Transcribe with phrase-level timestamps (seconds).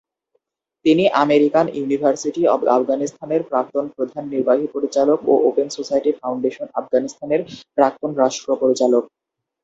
[0.85, 7.41] তিনি American university of আফগানিস্তানের প্রাক্তন প্রধান নির্বাহী পরিচালক ও ওপেন সোসাইটি ফাউন্ডেশন-আফগানিস্তানের
[7.77, 9.03] প্রাক্তন রাষ্ট্র পরিচালক।